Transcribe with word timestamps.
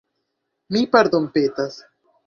Mi 0.77 0.83
pardonpetas! 0.97 1.81